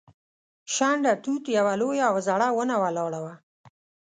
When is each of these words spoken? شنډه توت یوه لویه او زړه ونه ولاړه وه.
شنډه 0.73 1.13
توت 1.23 1.43
یوه 1.57 1.73
لویه 1.81 2.05
او 2.09 2.15
زړه 2.27 2.47
ونه 2.53 2.75
ولاړه 2.83 3.19
وه. 3.23 3.33